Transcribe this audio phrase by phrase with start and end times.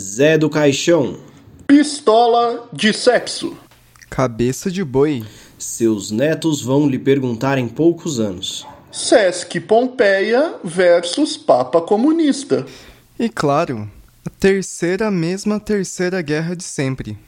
[0.00, 1.16] Zé do Caixão.
[1.66, 3.58] Pistola de sexo.
[4.08, 5.24] Cabeça de boi.
[5.58, 8.64] Seus netos vão lhe perguntar em poucos anos.
[8.92, 12.64] Sesc Pompeia versus Papa Comunista.
[13.18, 13.90] E claro,
[14.24, 17.18] a terceira mesma terceira guerra de sempre.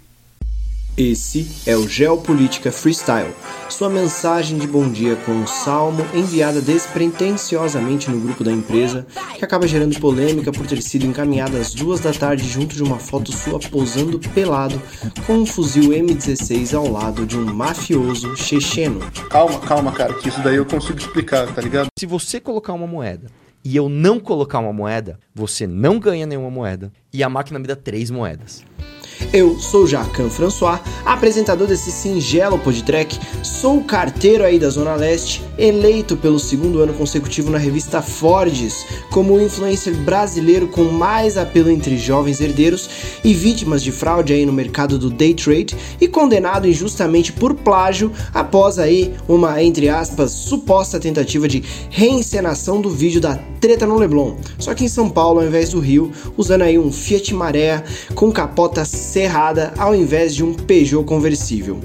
[1.00, 3.32] Esse é o Geopolítica Freestyle,
[3.70, 9.42] sua mensagem de bom dia com um salmo enviada despretensiosamente no grupo da empresa, que
[9.42, 13.32] acaba gerando polêmica por ter sido encaminhada às duas da tarde junto de uma foto
[13.32, 14.78] sua posando pelado
[15.26, 19.00] com um fuzil M16 ao lado de um mafioso checheno.
[19.30, 21.86] Calma, calma, cara, que isso daí eu consigo explicar, tá ligado?
[21.98, 23.28] Se você colocar uma moeda
[23.64, 27.66] e eu não colocar uma moeda, você não ganha nenhuma moeda e a máquina me
[27.66, 28.62] dá três moedas.
[29.32, 36.16] Eu sou Jacan François, apresentador desse singelo podtrack, sou carteiro aí da Zona Leste, eleito
[36.16, 41.96] pelo segundo ano consecutivo na revista Fordes como o influencer brasileiro com mais apelo entre
[41.96, 42.90] jovens herdeiros
[43.22, 48.10] e vítimas de fraude aí no mercado do day trade e condenado injustamente por plágio
[48.34, 54.36] após aí uma, entre aspas, suposta tentativa de reencenação do vídeo da treta no Leblon,
[54.58, 57.84] só que em São Paulo ao invés do Rio, usando aí um Fiat Maré
[58.14, 61.80] com capota cerrada ao invés de um Peugeot conversível.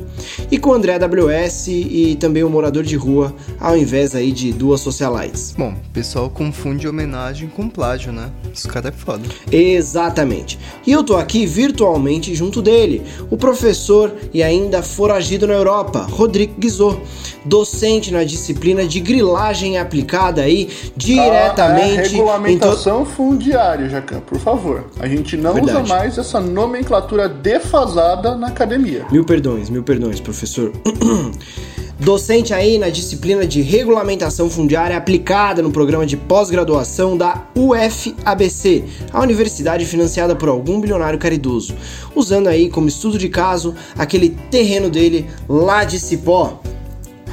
[0.51, 4.53] E com o André AWS e também o morador de rua ao invés aí de
[4.53, 5.53] duas socialites.
[5.57, 8.29] Bom, o pessoal confunde homenagem com plágio, né?
[8.53, 9.23] Esse cara é foda.
[9.51, 10.59] Exatamente.
[10.85, 16.53] E eu tô aqui virtualmente junto dele, o professor e ainda foragido na Europa, Rodrigo
[16.59, 16.99] Guizot,
[17.43, 24.85] docente na disciplina de grilagem aplicada aí diretamente Ah, é regulamentação fundiária, Jacan, por favor.
[24.99, 25.79] A gente não Verdade.
[25.83, 29.05] usa mais essa nomenclatura defasada na academia.
[29.11, 30.71] Mil perdões, mil perdões, professor.
[31.97, 39.21] Docente aí na disciplina de regulamentação fundiária aplicada no programa de pós-graduação da UFABC, a
[39.21, 41.73] universidade financiada por algum bilionário caridoso,
[42.13, 46.59] usando aí como estudo de caso aquele terreno dele lá de Cipó.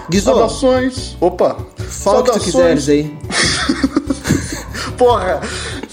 [0.08, 1.16] Guizô, Saudações.
[1.20, 1.56] Opa.
[1.76, 3.12] fala o que tu quiseres aí.
[4.97, 5.41] Porra!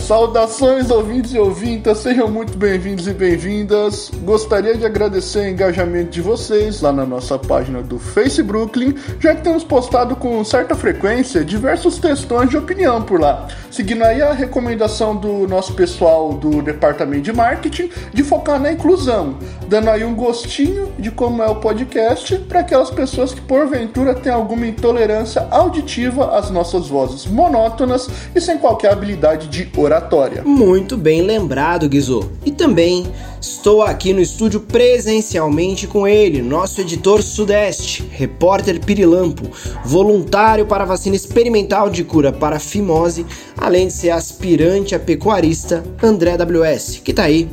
[0.09, 4.09] Saudações, ouvintes e ouvintas, sejam muito bem-vindos e bem-vindas.
[4.23, 9.43] Gostaria de agradecer o engajamento de vocês lá na nossa página do Facebook, já que
[9.43, 13.49] temos postado com certa frequência diversos textões de opinião por lá.
[13.69, 19.37] Seguindo aí a recomendação do nosso pessoal do departamento de marketing de focar na inclusão,
[19.67, 24.31] dando aí um gostinho de como é o podcast para aquelas pessoas que porventura têm
[24.31, 29.67] alguma intolerância auditiva às nossas vozes monótonas e sem qualquer habilidade de
[29.99, 30.43] oratória.
[30.43, 32.23] Muito bem lembrado, Guizô.
[32.45, 33.05] E também
[33.41, 39.49] estou aqui no estúdio presencialmente com ele, nosso editor Sudeste, repórter Pirilampo,
[39.85, 43.25] voluntário para a vacina experimental de cura para fimose,
[43.57, 47.49] além de ser aspirante a pecuarista André WS, que tá aí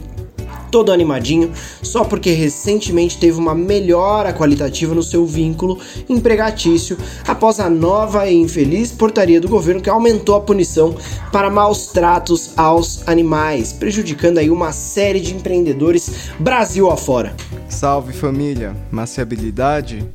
[0.76, 7.70] todo animadinho, só porque recentemente teve uma melhora qualitativa no seu vínculo empregatício após a
[7.70, 10.94] nova e infeliz portaria do governo que aumentou a punição
[11.32, 17.34] para maus tratos aos animais, prejudicando aí uma série de empreendedores Brasil afora.
[17.70, 20.06] Salve família, maciabilidade.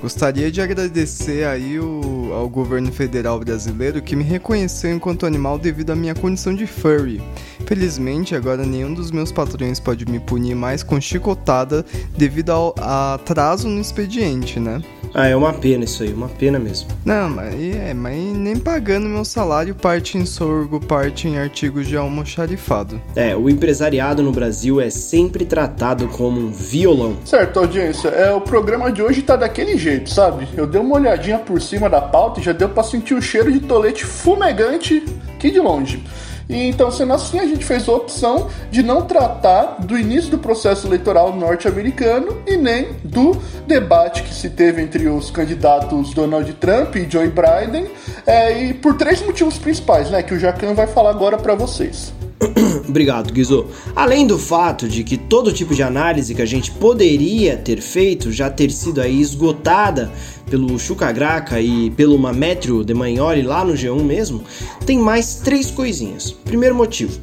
[0.00, 5.90] Gostaria de agradecer aí o, ao governo federal brasileiro que me reconheceu enquanto animal devido
[5.90, 7.20] à minha condição de furry.
[7.66, 11.84] Felizmente, agora nenhum dos meus patrões pode me punir mais com chicotada
[12.16, 14.80] devido ao atraso no expediente, né?
[15.14, 16.88] Ah, é uma pena isso aí, uma pena mesmo.
[17.04, 21.96] Não, mas, é, mas nem pagando meu salário parte em sorgo, parte em artigos de
[21.96, 23.00] almoxarifado.
[23.16, 27.16] É, o empresariado no Brasil é sempre tratado como um violão.
[27.24, 30.48] Certo, audiência, é, o programa de hoje tá daquele jeito, sabe?
[30.56, 33.52] Eu dei uma olhadinha por cima da pauta e já deu pra sentir o cheiro
[33.52, 35.04] de tolete fumegante
[35.34, 36.04] aqui de longe.
[36.50, 40.38] E então, sendo assim, a gente fez a opção de não tratar do início do
[40.38, 46.96] processo eleitoral norte-americano e nem do debate que se teve entre os candidatos Donald Trump
[46.96, 47.86] e Joe Biden,
[48.26, 52.12] é, e por três motivos principais, né, que o Jacan vai falar agora pra vocês.
[52.88, 53.66] Obrigado, Guizô.
[53.94, 58.32] Além do fato de que todo tipo de análise que a gente poderia ter feito
[58.32, 60.10] já ter sido aí esgotada
[60.48, 64.42] pelo Chuca Graca e pelo Mametrio de Magnoli lá no G1 mesmo,
[64.84, 66.32] tem mais três coisinhas.
[66.32, 67.20] Primeiro motivo,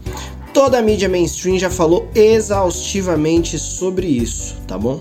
[0.53, 4.99] toda a mídia mainstream já falou exaustivamente sobre isso, tá bom?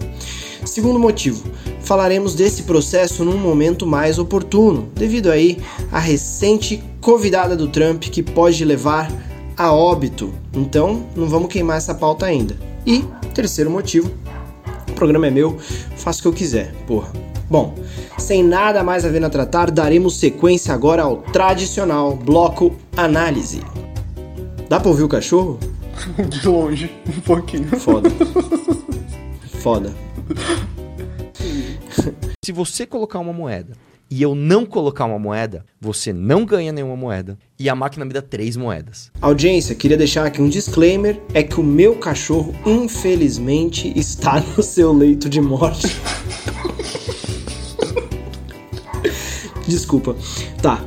[0.64, 1.44] Segundo motivo,
[1.80, 5.58] falaremos desse processo num momento mais oportuno, devido aí
[5.92, 9.08] à recente convidada do Trump que pode levar
[9.56, 10.32] a óbito.
[10.52, 12.56] Então, não vamos queimar essa pauta ainda.
[12.86, 13.04] E
[13.34, 14.10] terceiro motivo,
[14.88, 15.58] o programa é meu,
[15.96, 17.12] faço o que eu quiser, porra.
[17.48, 17.74] Bom,
[18.18, 23.62] sem nada mais a ver a tratar, daremos sequência agora ao tradicional bloco análise.
[24.68, 25.58] Dá pra ouvir o cachorro?
[26.28, 27.68] De longe, um pouquinho.
[27.78, 28.10] Foda.
[29.60, 29.94] Foda.
[32.44, 33.76] Se você colocar uma moeda
[34.10, 38.12] e eu não colocar uma moeda, você não ganha nenhuma moeda e a máquina me
[38.12, 39.10] dá três moedas.
[39.20, 44.92] Audiência, queria deixar aqui um disclaimer: é que o meu cachorro, infelizmente, está no seu
[44.92, 45.88] leito de morte.
[49.66, 50.16] Desculpa.
[50.62, 50.84] Tá.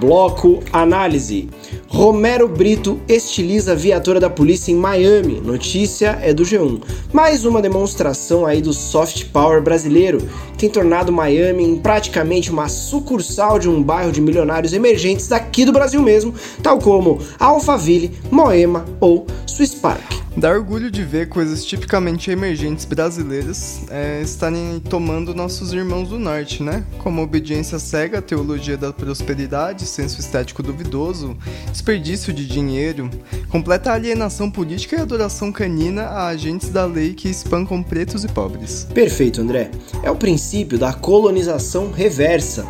[0.00, 1.48] Bloco análise.
[1.92, 5.40] Romero Brito estiliza a viatura da polícia em Miami.
[5.40, 6.80] Notícia é do G1.
[7.12, 10.18] Mais uma demonstração aí do soft power brasileiro,
[10.52, 15.64] que tem tornado Miami em praticamente uma sucursal de um bairro de milionários emergentes daqui
[15.64, 16.32] do Brasil mesmo,
[16.62, 20.20] tal como Alphaville, Moema ou Swiss Park.
[20.36, 26.62] Dá orgulho de ver coisas tipicamente emergentes brasileiras é, estarem tomando nossos irmãos do norte,
[26.62, 26.84] né?
[26.98, 31.36] Como obediência cega, teologia da prosperidade, senso estético duvidoso,
[31.80, 33.08] desperdício de dinheiro,
[33.48, 38.86] completa alienação política e adoração canina a agentes da lei que espancam pretos e pobres.
[38.92, 39.70] Perfeito, André.
[40.02, 42.66] É o princípio da colonização reversa,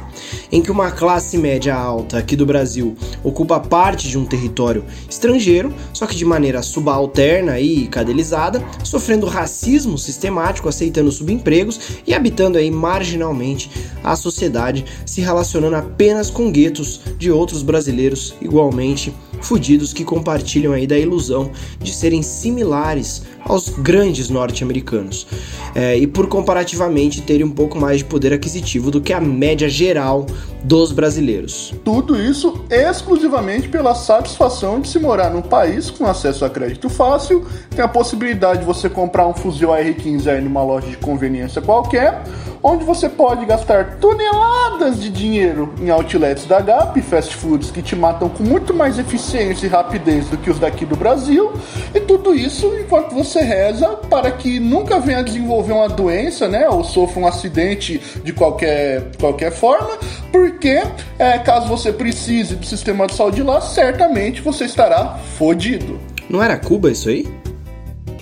[0.52, 5.74] em que uma classe média alta aqui do Brasil ocupa parte de um território estrangeiro,
[5.92, 12.70] só que de maneira subalterna e cadelizada, sofrendo racismo sistemático, aceitando subempregos e habitando aí
[12.70, 13.70] marginalmente
[14.04, 18.99] a sociedade, se relacionando apenas com guetos de outros brasileiros igualmente
[19.40, 25.26] fudidos que compartilham aí da ilusão de serem similares aos grandes norte-americanos
[25.74, 29.68] é, e por comparativamente terem um pouco mais de poder aquisitivo do que a média
[29.68, 30.26] geral
[30.62, 31.74] dos brasileiros.
[31.84, 37.46] Tudo isso exclusivamente pela satisfação de se morar num país com acesso a crédito fácil,
[37.74, 42.22] tem a possibilidade de você comprar um fuzil AR-15 aí numa loja de conveniência qualquer,
[42.62, 47.96] onde você pode gastar toneladas de dinheiro em outlets da Gap fast foods que te
[47.96, 51.52] matam com muito mais eficiência e rapidez do que os daqui do Brasil,
[51.94, 56.82] e tudo isso enquanto você reza para que nunca venha desenvolver uma doença, né, ou
[56.82, 59.96] sofra um acidente de qualquer, qualquer forma,
[60.32, 60.82] porque
[61.18, 66.00] é, caso você precise do sistema de saúde lá, certamente você estará fodido.
[66.28, 67.28] Não era Cuba isso aí?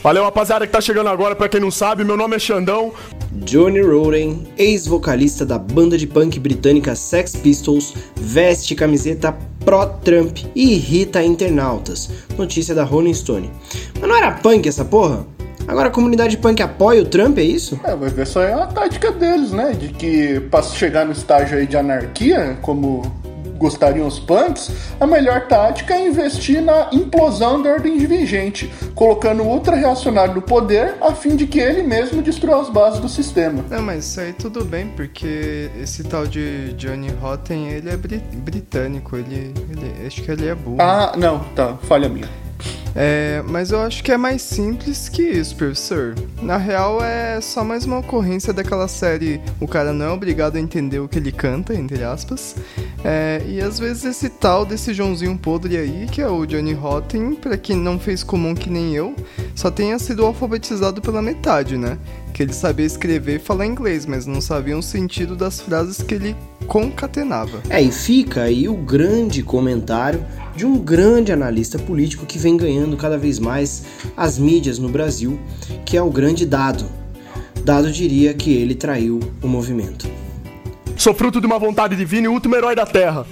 [0.03, 1.35] Valeu, rapaziada que tá chegando agora.
[1.35, 2.93] Pra quem não sabe, meu nome é Xandão.
[3.33, 9.37] Johnny Roden, ex-vocalista da banda de punk britânica Sex Pistols, veste camiseta
[9.69, 12.09] pró-Trump e irrita internautas.
[12.38, 13.50] Notícia da Rolling Stone.
[14.00, 15.26] Mas não era punk essa porra?
[15.67, 17.79] Agora a comunidade punk apoia o Trump, é isso?
[17.85, 19.73] É, vai ver só é uma tática deles, né?
[19.73, 23.03] De que para chegar no estágio aí de anarquia, como
[23.59, 29.47] gostariam os punks, a melhor tática é investir na implosão da ordem vigente, colocando o
[29.47, 33.65] ultra-reacionário no poder a fim de que ele mesmo destrua as bases do sistema.
[33.69, 38.19] Não, mas isso aí tudo bem, porque esse tal de Johnny Rotten, ele é bri
[38.19, 40.77] britânico, ele, ele, acho que ele é burro.
[40.81, 42.48] Ah, não, tá, falha minha.
[42.95, 46.15] É, mas eu acho que é mais simples que isso, professor.
[46.43, 50.61] Na real, é só mais uma ocorrência daquela série O cara não é obrigado a
[50.61, 52.57] entender o que ele canta, entre aspas.
[53.05, 57.35] É, e às vezes esse tal desse Joãozinho podre aí, que é o Johnny Rotten,
[57.35, 59.15] pra quem não fez comum que nem eu,
[59.55, 61.99] só tenha sido alfabetizado pela metade, né?
[62.38, 66.14] Que ele sabia escrever e falar inglês, mas não sabia o sentido das frases que
[66.14, 66.37] ele
[66.69, 67.61] concatenava.
[67.69, 70.25] É, e fica aí o grande comentário
[70.55, 73.82] de um grande analista político que vem ganhando cada vez mais
[74.17, 75.37] as mídias no Brasil,
[75.85, 76.85] que é o grande Dado.
[77.64, 80.09] Dado diria que ele traiu o movimento.
[80.97, 83.26] Sou fruto de uma vontade divina e último herói da Terra.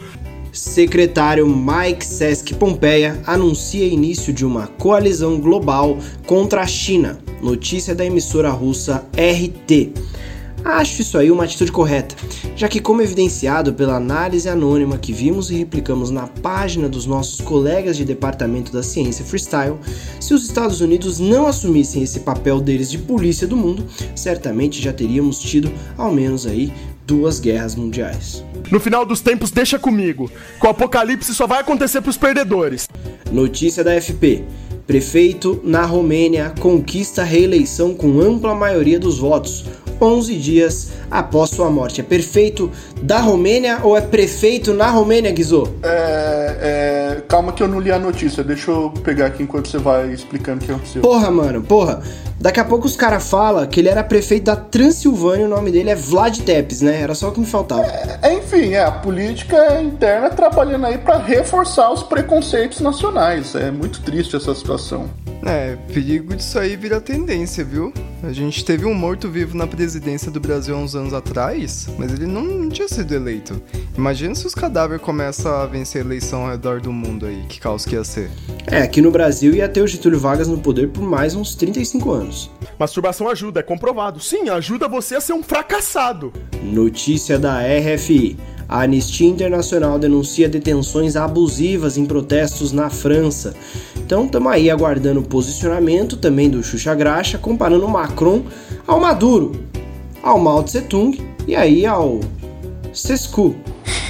[0.57, 7.19] Secretário Mike Sesk Pompeia anuncia início de uma coalizão global contra a China.
[7.43, 9.93] Notícia da emissora russa RT.
[10.65, 12.17] Acho isso aí uma atitude correta,
[12.57, 17.41] já que, como evidenciado pela análise anônima que vimos e replicamos na página dos nossos
[17.41, 19.77] colegas de departamento da ciência freestyle,
[20.19, 23.85] se os Estados Unidos não assumissem esse papel deles de polícia do mundo,
[24.15, 26.73] certamente já teríamos tido ao menos aí
[27.07, 28.45] duas guerras mundiais.
[28.71, 30.31] No final dos tempos, deixa comigo.
[30.61, 32.89] Que o apocalipse só vai acontecer pros perdedores.
[33.31, 34.45] Notícia da FP.
[34.87, 39.65] Prefeito na Romênia conquista reeleição com ampla maioria dos votos.
[40.01, 42.01] 11 dias após sua morte.
[42.01, 45.69] É perfeito da Romênia ou é prefeito na Romênia, Guizô?
[45.83, 49.79] É, é, calma que eu não li a notícia, deixa eu pegar aqui enquanto você
[49.79, 51.03] vai explicando o que aconteceu.
[51.03, 52.03] Porra, mano, porra.
[52.39, 55.91] Daqui a pouco os caras falam que ele era prefeito da Transilvânia, o nome dele
[55.91, 57.01] é Vlad Tepes, né?
[57.01, 57.87] Era só o que me faltava.
[58.23, 63.55] É, enfim, é, a política interna trabalhando aí para reforçar os preconceitos nacionais.
[63.55, 65.09] É muito triste essa situação.
[65.47, 67.95] É, perigo disso aí vira tendência, viu?
[68.21, 72.27] A gente teve um morto-vivo na presidência do Brasil há uns anos atrás, mas ele
[72.27, 73.63] não tinha sido eleito.
[73.97, 77.61] Imagina se os cadáveres começam a vencer a eleição ao redor do mundo aí, que
[77.61, 78.29] caos que ia ser.
[78.67, 82.11] É, aqui no Brasil ia ter o Getúlio Vargas no poder por mais uns 35
[82.11, 82.51] anos.
[82.77, 84.19] Masturbação ajuda, é comprovado.
[84.19, 86.33] Sim, ajuda você a ser um fracassado.
[86.61, 88.37] Notícia da RFI.
[88.69, 93.55] A Anistia Internacional denuncia detenções abusivas em protestos na França.
[93.97, 98.43] Então estamos aí aguardando o posicionamento também do Xuxa Graxa, comparando o Macron
[98.87, 99.53] ao Maduro,
[100.23, 102.21] ao Mao Tse Tung e aí ao
[102.93, 103.55] Sescu.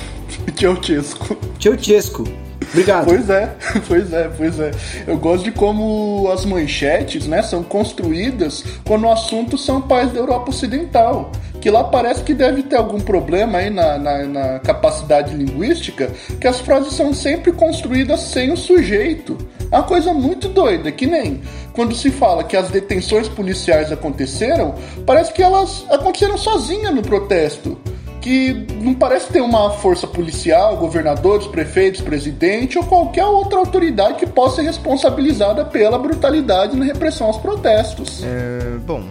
[0.56, 1.36] Ceausescu.
[1.60, 2.24] Ceausescu.
[2.70, 3.06] Obrigado.
[3.06, 3.56] Pois é,
[3.88, 4.70] pois é, pois é.
[5.06, 10.20] Eu gosto de como as manchetes, né, são construídas quando o assunto são países da
[10.20, 11.30] Europa Ocidental.
[11.66, 16.08] Que lá parece que deve ter algum problema aí na, na, na capacidade linguística,
[16.40, 19.36] que as frases são sempre construídas sem o sujeito.
[19.72, 21.40] É uma coisa muito doida, que nem
[21.72, 27.76] quando se fala que as detenções policiais aconteceram, parece que elas aconteceram sozinhas no protesto
[28.20, 34.26] que não parece ter uma força policial, governadores, prefeitos, presidente ou qualquer outra autoridade que
[34.26, 38.22] possa ser responsabilizada pela brutalidade na repressão aos protestos.
[38.24, 39.04] É, bom,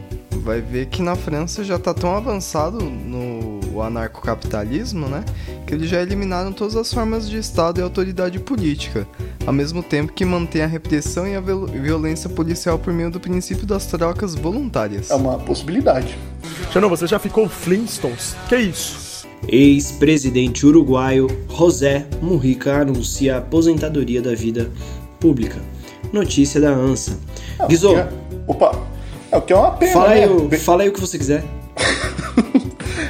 [0.45, 5.25] vai ver que na França já tá tão avançado no anarcocapitalismo, né?
[5.65, 9.07] Que eles já eliminaram todas as formas de Estado e autoridade política,
[9.45, 13.65] ao mesmo tempo que mantém a repressão e a violência policial por meio do princípio
[13.65, 15.09] das trocas voluntárias.
[15.09, 16.15] É uma possibilidade.
[16.71, 18.35] Xanon, você já ficou Flintstones?
[18.47, 19.25] Que isso?
[19.47, 24.71] Ex-presidente uruguaio José Mujica anuncia a aposentadoria da vida
[25.19, 25.59] pública.
[26.13, 27.17] Notícia da ANSA.
[27.59, 28.09] É, Guizô, é,
[28.47, 28.94] opa,
[29.35, 30.15] é o que é uma pena, fala, né?
[30.23, 31.43] aí, o- fala aí o que você quiser.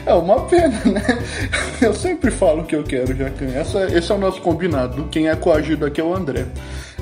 [0.05, 1.01] É uma pena, né?
[1.82, 3.48] Eu sempre falo o que eu quero, Jacan.
[3.55, 5.08] Essa, esse é o nosso combinado.
[5.10, 6.46] Quem é coagido aqui é o André.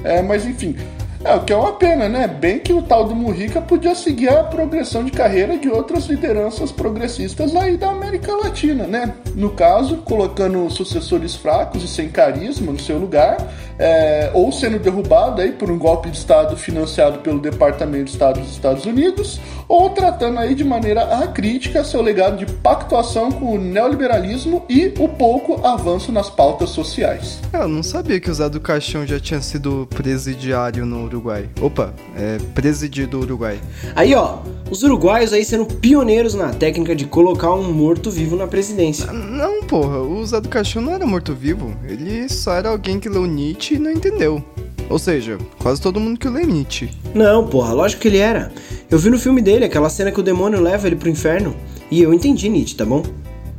[0.06, 0.76] É, mas enfim,
[1.22, 2.28] é o que é uma pena, né?
[2.28, 6.72] Bem que o tal do Mujica podia seguir a progressão de carreira de outras lideranças
[6.72, 9.14] progressistas aí da América Latina, né?
[9.36, 13.36] No caso, colocando sucessores fracos e sem carisma no seu lugar,
[13.84, 18.40] é, ou sendo derrubado aí por um golpe de Estado financiado pelo Departamento de Estado
[18.40, 23.60] dos Estados Unidos, ou tratando aí de maneira acrítica seu legado de pactuação com o
[23.60, 27.40] neoliberalismo e o pouco avanço nas pautas sociais.
[27.52, 31.50] É, Eu não sabia que o Zé do Caixão já tinha sido presidiário no Uruguai.
[31.62, 33.60] Opa, é presidido do Uruguai.
[33.98, 34.38] Aí, ó,
[34.72, 39.12] os uruguaios aí sendo pioneiros na técnica de colocar um morto-vivo na presidência.
[39.12, 41.76] Não, porra, o Zé do Caixão não era morto-vivo.
[41.86, 44.44] Ele só era alguém que leu Nietzsche e não entendeu.
[44.90, 46.92] Ou seja, quase todo mundo que lê Nietzsche.
[47.14, 48.52] Não, porra, lógico que ele era.
[48.92, 51.56] Eu vi no filme dele aquela cena que o demônio leva ele pro inferno.
[51.90, 53.04] E eu entendi Nietzsche, tá bom?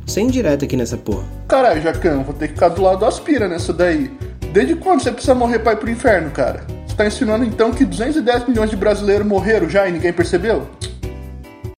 [0.05, 1.25] Sem direta aqui nessa porra.
[1.47, 4.11] Caralho, Jacan, vou ter que ficar do lado do Aspira nessa daí.
[4.53, 6.65] Desde quando você precisa morrer pra ir pro inferno, cara?
[6.87, 10.67] Você tá ensinando então que 210 milhões de brasileiros morreram já e ninguém percebeu?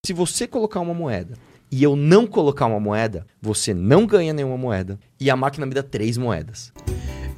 [0.06, 1.34] Se você colocar uma moeda
[1.72, 5.74] e eu não colocar uma moeda, você não ganha nenhuma moeda e a máquina me
[5.74, 6.72] dá três moedas.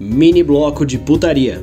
[0.02, 1.62] Mini bloco de putaria.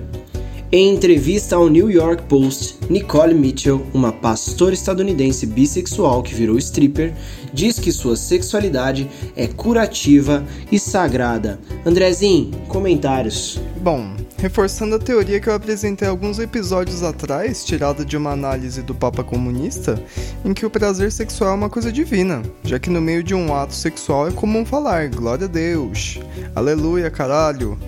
[0.70, 7.14] Em entrevista ao New York Post, Nicole Mitchell, uma pastora estadunidense bissexual que virou stripper,
[7.54, 11.58] diz que sua sexualidade é curativa e sagrada.
[11.86, 13.58] Andrezinho, comentários.
[13.80, 18.94] Bom, reforçando a teoria que eu apresentei alguns episódios atrás, tirada de uma análise do
[18.94, 19.98] Papa Comunista,
[20.44, 23.54] em que o prazer sexual é uma coisa divina, já que no meio de um
[23.54, 26.20] ato sexual é comum falar glória a Deus,
[26.54, 27.78] aleluia, caralho,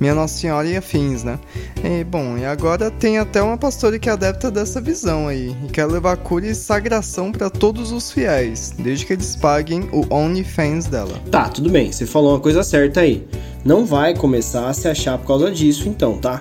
[0.00, 1.38] minha Nossa Senhora e afins, né?
[1.82, 5.68] E, bom, e agora tem até uma pastora que é adepta dessa visão aí, e
[5.68, 10.86] quer levar cura e sagração para todos os fiéis, desde que eles paguem o OnlyFans
[10.86, 11.18] dela.
[11.30, 13.26] Tá, tudo bem, você falou uma coisa certa aí.
[13.64, 16.40] Não vai começar a se achar por causa disso, então, tá?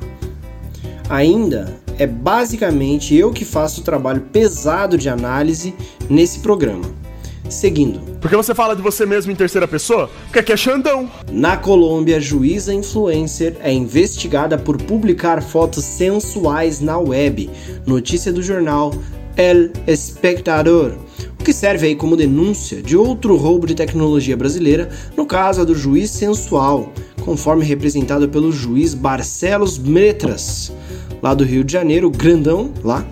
[1.09, 5.73] Ainda é basicamente eu que faço o trabalho pesado de análise
[6.09, 7.02] nesse programa.
[7.49, 10.09] Seguindo, Por que você fala de você mesmo em terceira pessoa?
[10.25, 11.09] Porque aqui é Xandão.
[11.31, 17.49] Na Colômbia, juíza influencer é investigada por publicar fotos sensuais na web.
[17.85, 18.93] Notícia do jornal
[19.35, 20.93] El Espectador.
[21.39, 25.65] O que serve aí como denúncia de outro roubo de tecnologia brasileira, no caso a
[25.65, 26.93] do juiz sensual,
[27.25, 30.71] conforme representado pelo juiz Barcelos Metras,
[31.21, 33.05] lá do Rio de Janeiro, grandão lá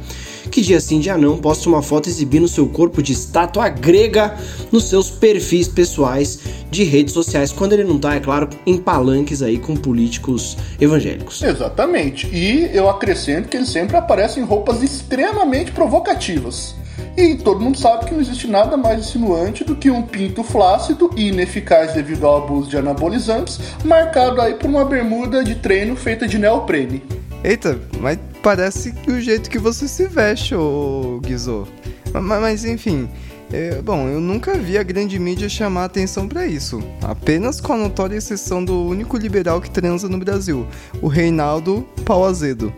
[0.51, 4.38] que dia sim dia não posta uma foto exibindo seu corpo de estátua grega
[4.70, 6.39] nos seus perfis pessoais
[6.70, 11.41] de redes sociais, quando ele não tá, é claro, em palanques aí com políticos evangélicos.
[11.41, 12.27] Exatamente.
[12.27, 16.75] E eu acrescento que ele sempre aparece em roupas extremamente provocativas.
[17.15, 21.10] E todo mundo sabe que não existe nada mais insinuante do que um pinto flácido
[21.15, 26.27] e ineficaz devido ao abuso de anabolizantes, marcado aí por uma bermuda de treino feita
[26.27, 27.21] de neoprene.
[27.43, 31.67] Eita, mas parece o jeito que você se veste, ô Guizô.
[32.13, 33.10] Mas, mas enfim,
[33.51, 36.81] é, bom, eu nunca vi a grande mídia chamar atenção para isso.
[37.01, 40.67] Apenas com a notória exceção do único liberal que transa no Brasil,
[41.01, 42.71] o Reinaldo Pau Azedo.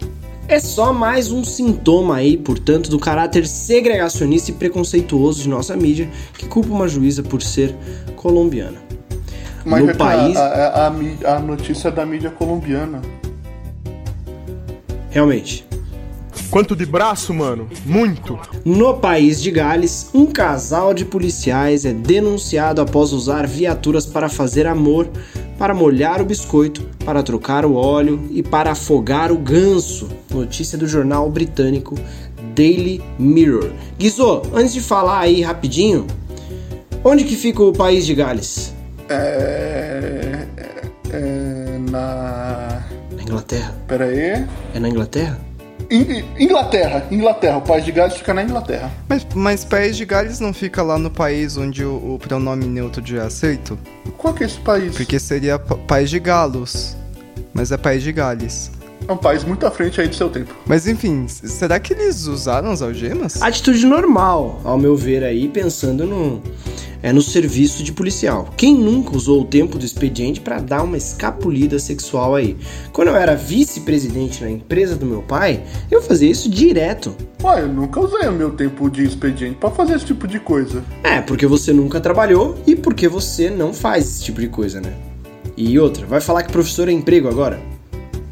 [0.48, 6.10] É só mais um sintoma aí, portanto, do caráter segregacionista e preconceituoso de nossa mídia,
[6.38, 7.76] que culpa uma juíza por ser
[8.16, 8.78] colombiana.
[9.64, 13.02] Mas no é que país, a, a, a a notícia é da mídia colombiana.
[15.14, 15.66] Realmente,
[16.50, 17.68] Quanto de braço, mano?
[17.86, 18.40] Muito.
[18.66, 24.68] No país de Gales, um casal de policiais é denunciado após usar viaturas para fazer
[24.68, 25.08] amor,
[25.58, 30.10] para molhar o biscoito, para trocar o óleo e para afogar o ganso.
[30.30, 31.96] Notícia do jornal britânico
[32.56, 33.72] Daily Mirror.
[33.98, 36.06] Guizô, antes de falar aí rapidinho,
[37.04, 38.74] onde que fica o país de Gales?
[39.10, 40.46] É.
[40.58, 40.84] é-
[41.16, 41.43] é
[43.34, 43.76] Inglaterra.
[43.88, 44.46] Pera aí.
[44.74, 45.40] É na Inglaterra?
[45.92, 47.58] In- Inglaterra, Inglaterra.
[47.58, 48.92] O país de Gales fica na Inglaterra.
[49.10, 53.04] Mas, mas País de Gales não fica lá no país onde o, o pronome neutro
[53.06, 53.78] já é aceito?
[54.18, 54.96] Qual que é esse país?
[54.96, 56.96] Porque seria pa- País de Galos.
[57.54, 58.72] Mas é País de Gales.
[59.08, 60.56] É um país muito à frente aí do seu tempo.
[60.66, 63.42] Mas enfim, será que eles usaram as algemas?
[63.42, 66.42] Atitude normal, ao meu ver aí, pensando no
[67.04, 68.50] é no serviço de policial.
[68.56, 72.56] Quem nunca usou o tempo do expediente para dar uma escapulida sexual aí?
[72.94, 77.16] Quando eu era vice-presidente na empresa do meu pai, eu fazia isso direto.
[77.44, 80.84] Ué, eu nunca usei o meu tempo de expediente pra fazer esse tipo de coisa.
[81.04, 84.94] É, porque você nunca trabalhou e porque você não faz esse tipo de coisa, né?
[85.58, 87.73] E outra, vai falar que professor é emprego agora?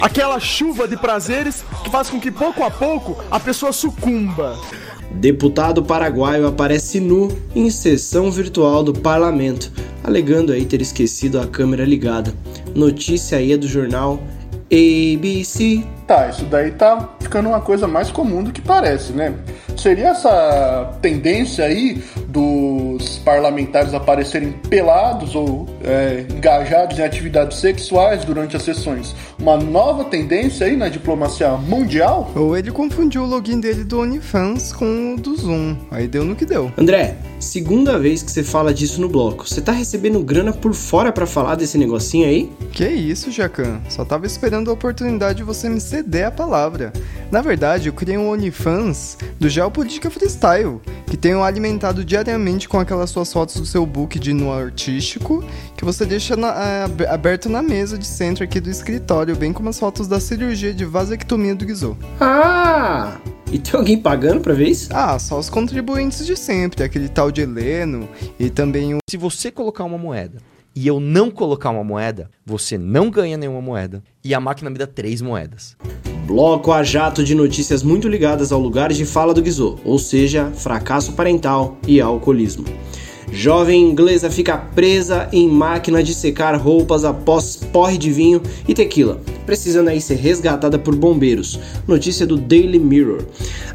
[0.02, 4.58] Aquela chuva de prazeres que faz com que pouco a pouco a pessoa sucumba.
[5.12, 9.72] Deputado paraguaio aparece nu em sessão virtual do parlamento,
[10.04, 12.34] alegando aí ter esquecido a câmera ligada.
[12.74, 14.20] Notícia aí é do jornal
[14.72, 15.84] ABC.
[16.08, 19.34] Tá, isso daí tá ficando uma coisa mais comum do que parece, né?
[19.78, 28.56] Seria essa tendência aí dos parlamentares aparecerem pelados ou é, engajados em atividades sexuais durante
[28.56, 32.32] as sessões uma nova tendência aí na diplomacia mundial?
[32.36, 35.76] Ou ele confundiu o login dele do OnlyFans com o do Zoom.
[35.90, 36.72] Aí deu no que deu.
[36.78, 39.48] André, segunda vez que você fala disso no bloco.
[39.50, 42.52] Você tá recebendo grana por fora pra falar desse negocinho aí?
[42.72, 43.82] Que isso, Jacan?
[43.90, 46.92] Só tava esperando a oportunidade de você me ceder a palavra.
[47.32, 53.10] Na verdade, eu criei um OnlyFans do Geopolítica Freestyle, que tenho alimentado diariamente com aquelas
[53.10, 55.44] suas fotos do seu book de no artístico,
[55.78, 59.70] que você deixa na- ab- aberto na mesa de centro aqui do escritório, bem como
[59.70, 61.98] as fotos da cirurgia de vasectomia do Guizou.
[62.20, 63.18] Ah!
[63.52, 64.90] E tem alguém pagando pra ver isso?
[64.94, 68.08] Ah, só os contribuintes de sempre, aquele tal de Heleno
[68.40, 70.38] e também o Se você colocar uma moeda
[70.76, 74.78] e eu não colocar uma moeda, você não ganha nenhuma moeda e a máquina me
[74.78, 75.76] dá três moedas.
[76.26, 80.52] Bloco a jato de notícias muito ligadas ao lugar de fala do Guizô, ou seja,
[80.56, 82.66] fracasso parental e alcoolismo.
[83.32, 89.22] Jovem inglesa fica presa em máquina de secar roupas após porre de vinho e tequila,
[89.52, 91.60] precisando aí ser resgatada por bombeiros.
[91.86, 93.26] Notícia do Daily Mirror.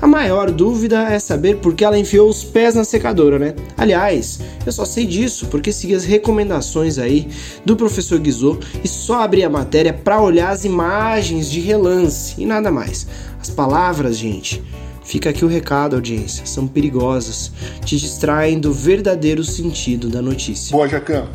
[0.00, 3.54] A maior dúvida é saber por que ela enfiou os pés na secadora, né?
[3.76, 7.28] Aliás, eu só sei disso porque segui as recomendações aí
[7.62, 12.46] do professor Guizot e só abri a matéria para olhar as imagens de relance e
[12.46, 13.06] nada mais.
[13.38, 14.62] As palavras, gente,
[15.04, 16.44] Fica aqui o recado, audiência.
[16.44, 17.52] São perigosas,
[17.84, 20.72] te distraem do verdadeiro sentido da notícia.
[20.72, 21.28] Boa, Jacan.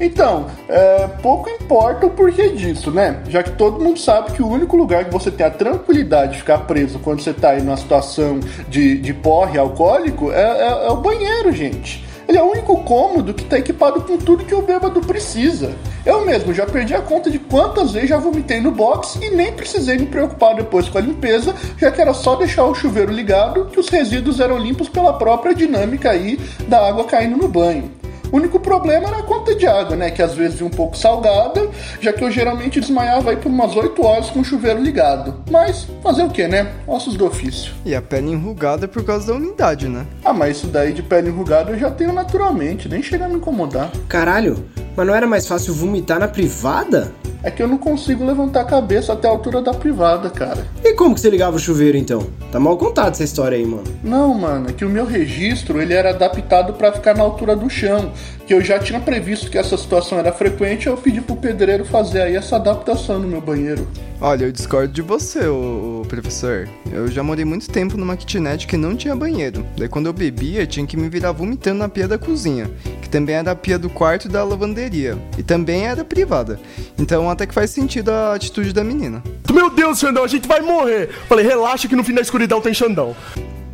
[0.00, 3.22] Então, é, pouco importa o porquê disso, né?
[3.28, 6.38] Já que todo mundo sabe que o único lugar que você tem a tranquilidade de
[6.38, 10.90] ficar preso quando você tá aí numa situação de, de porre alcoólico é, é- é
[10.90, 12.04] o banheiro, gente.
[12.28, 15.70] Ele é o único cômodo que tá equipado com tudo que o bêbado precisa.
[16.04, 19.52] Eu mesmo já perdi a conta de quantas vezes já vomitei no box e nem
[19.52, 23.66] precisei me preocupar depois com a limpeza, já que era só deixar o chuveiro ligado
[23.66, 27.92] que os resíduos eram limpos pela própria dinâmica aí da água caindo no banho.
[28.36, 30.10] O único problema era a conta de água, né?
[30.10, 31.70] Que às vezes vinha um pouco salgada,
[32.02, 35.42] já que eu geralmente desmaiava aí por umas 8 horas com o chuveiro ligado.
[35.50, 36.70] Mas fazer o que, né?
[36.86, 37.72] Ossos do ofício.
[37.82, 40.06] e a pele enrugada por causa da umidade, né?
[40.22, 43.36] Ah, mas isso daí de pele enrugada eu já tenho naturalmente, nem chega a me
[43.36, 43.90] incomodar.
[44.06, 47.10] Caralho, mas não era mais fácil vomitar na privada?
[47.46, 50.66] É que eu não consigo levantar a cabeça até a altura da privada, cara.
[50.82, 52.26] E como que você ligava o chuveiro então?
[52.50, 53.84] Tá mal contado essa história aí, mano.
[54.02, 57.70] Não, mano, é que o meu registro ele era adaptado pra ficar na altura do
[57.70, 58.10] chão.
[58.48, 62.22] Que eu já tinha previsto que essa situação era frequente, eu pedi pro pedreiro fazer
[62.22, 63.86] aí essa adaptação no meu banheiro.
[64.20, 68.76] Olha, eu discordo de você, ô professor, eu já morei muito tempo numa kitnet que
[68.76, 69.66] não tinha banheiro.
[69.76, 72.70] Daí quando eu bebia, tinha que me virar vomitando na pia da cozinha,
[73.02, 75.18] que também era a pia do quarto e da lavanderia.
[75.36, 76.58] E também era privada.
[76.98, 79.22] Então até que faz sentido a atitude da menina.
[79.52, 81.10] Meu Deus, Xandão, a gente vai morrer.
[81.28, 83.14] Falei, relaxa que no fim da escuridão tem Xandão.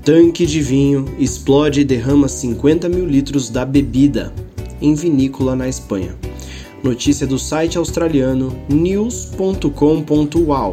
[0.04, 4.32] Tanque de vinho explode e derrama 50 mil litros da bebida
[4.80, 6.16] em vinícola na Espanha.
[6.82, 9.70] Notícia do site australiano news.com.uau.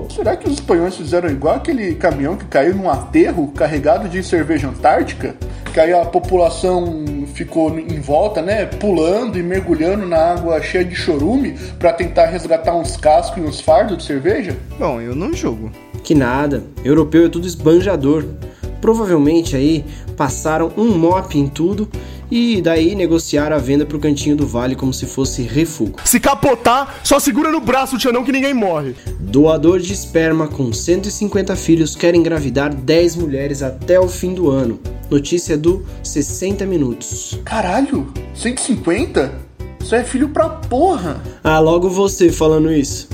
[0.09, 4.69] Será que os espanhóis fizeram igual aquele caminhão que caiu num aterro carregado de cerveja
[4.69, 5.35] antártica?
[5.71, 10.95] Que aí a população ficou em volta, né, pulando e mergulhando na água cheia de
[10.95, 14.57] chorume para tentar resgatar uns cascos e uns fardos de cerveja?
[14.79, 15.71] Bom, eu não julgo.
[16.03, 18.25] Que nada, europeu é tudo esbanjador.
[18.81, 19.85] Provavelmente aí
[20.17, 21.87] passaram um mop em tudo
[22.31, 25.99] e daí negociaram a venda pro cantinho do vale como se fosse refugo.
[26.05, 28.95] Se capotar, só segura no braço o Xandão que ninguém morre.
[29.19, 34.79] Doador de esperma com 150 filhos quer engravidar 10 mulheres até o fim do ano.
[35.09, 37.39] Notícia do 60 Minutos.
[37.43, 39.33] Caralho, 150?
[39.79, 41.21] Isso é filho pra porra.
[41.43, 43.09] Ah, logo você falando isso.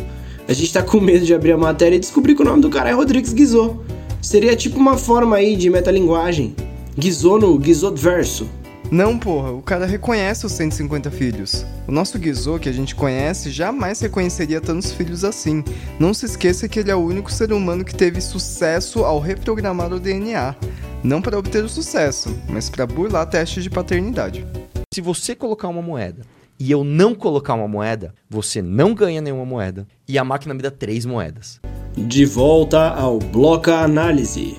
[0.47, 2.69] A gente tá com medo de abrir a matéria e descobrir que o nome do
[2.69, 3.79] cara é Rodrigues Guizot.
[4.21, 6.55] Seria tipo uma forma aí de metalinguagem.
[6.97, 8.47] Guizot no Guizotverso.
[8.91, 11.65] Não, porra, o cara reconhece os 150 filhos.
[11.87, 15.63] O nosso Guizot que a gente conhece jamais reconheceria tantos filhos assim.
[15.99, 19.91] Não se esqueça que ele é o único ser humano que teve sucesso ao reprogramar
[19.91, 20.55] o DNA.
[21.03, 24.45] Não para obter o sucesso, mas para burlar testes de paternidade.
[24.93, 26.21] Se você colocar uma moeda
[26.59, 30.61] e eu não colocar uma moeda, você não ganha nenhuma moeda e a máquina me
[30.61, 31.59] dá três moedas.
[31.97, 34.57] De volta ao Bloca Análise.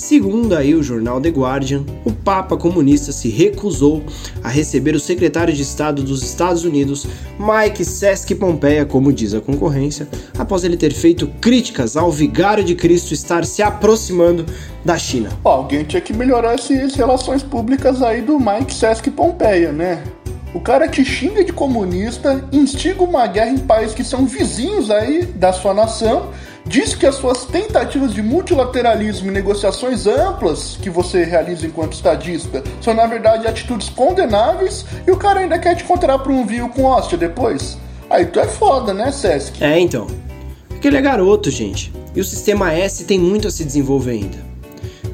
[0.00, 4.02] Segundo aí o jornal The Guardian, o Papa comunista se recusou
[4.42, 7.06] a receber o secretário de Estado dos Estados Unidos,
[7.38, 10.08] Mike Sesc Pompeia, como diz a concorrência,
[10.38, 14.46] após ele ter feito críticas ao vigário de Cristo estar se aproximando
[14.82, 15.28] da China.
[15.44, 20.02] Alguém tinha que melhorar essas relações públicas aí do Mike Sesc Pompeia, né?
[20.54, 25.26] O cara te xinga de comunista, instiga uma guerra em países que são vizinhos aí
[25.26, 26.30] da sua nação
[26.70, 32.62] diz que as suas tentativas de multilateralismo e negociações amplas que você realiza enquanto estadista
[32.80, 36.68] são, na verdade, atitudes condenáveis e o cara ainda quer te encontrar para um vinho
[36.68, 37.76] com hóstia depois?
[38.08, 39.62] Aí tu é foda, né, Sesc?
[39.62, 40.06] É, então.
[40.68, 41.92] Porque ele é garoto, gente.
[42.14, 44.49] E o sistema S tem muito a se desenvolver ainda.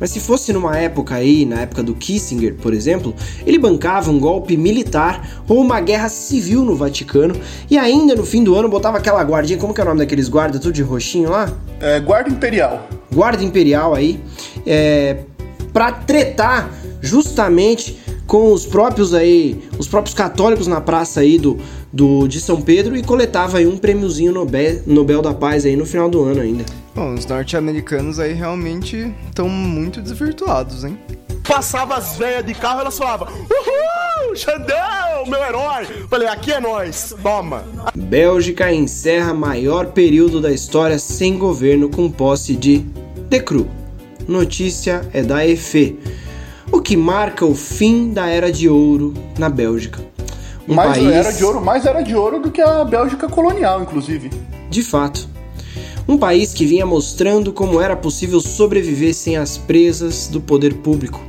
[0.00, 3.14] Mas se fosse numa época aí, na época do Kissinger, por exemplo,
[3.46, 7.34] ele bancava um golpe militar ou uma guerra civil no Vaticano
[7.70, 10.28] e ainda no fim do ano botava aquela guardinha, como que é o nome daqueles
[10.28, 11.52] guardas, tudo de roxinho lá?
[11.80, 12.86] É, guarda Imperial.
[13.12, 14.20] Guarda Imperial aí,
[14.66, 15.18] é,
[15.72, 16.70] pra tretar
[17.00, 21.58] justamente com os próprios aí, os próprios católicos na praça aí do,
[21.92, 25.86] do de São Pedro e coletava aí um prêmiozinho Nobel, Nobel da Paz aí no
[25.86, 26.64] final do ano ainda.
[26.94, 30.98] Bom, os norte-americanos aí realmente estão muito desvirtuados, hein?
[31.46, 35.86] Passava as velhas de carro, elas falavam: Uhul, Xandão, meu herói.
[36.10, 37.64] Falei: aqui é nós, toma.
[37.94, 42.78] Bélgica encerra maior período da história sem governo com posse de
[43.28, 43.68] Decru.
[44.26, 45.96] Notícia é da EFE
[46.70, 50.04] o que marca o fim da Era de Ouro na Bélgica.
[50.68, 51.12] Um mais país...
[51.12, 54.30] era de ouro, mais era de ouro do que a Bélgica colonial, inclusive.
[54.68, 55.28] De fato.
[56.08, 61.20] Um país que vinha mostrando como era possível sobreviver sem as presas do poder público,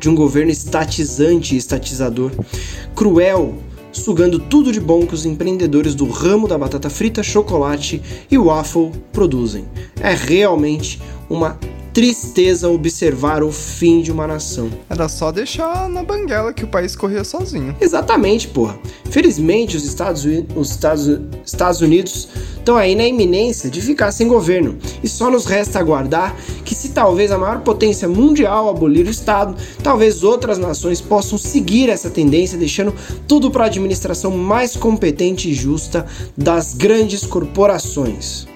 [0.00, 2.30] de um governo estatizante e estatizador,
[2.94, 3.54] cruel,
[3.92, 8.92] sugando tudo de bom que os empreendedores do ramo da batata frita, chocolate e waffle
[9.12, 9.64] produzem.
[10.00, 11.58] É realmente uma
[11.96, 14.68] tristeza observar o fim de uma nação.
[14.86, 17.74] Era só deixar na banguela que o país corria sozinho.
[17.80, 18.78] Exatamente, porra.
[19.10, 22.28] Felizmente, os Estados, os Estados, Estados Unidos
[22.58, 24.76] estão aí na iminência de ficar sem governo.
[25.02, 29.56] E só nos resta aguardar que, se talvez a maior potência mundial abolir o Estado,
[29.82, 32.94] talvez outras nações possam seguir essa tendência, deixando
[33.26, 36.04] tudo para a administração mais competente e justa
[36.36, 38.46] das grandes corporações.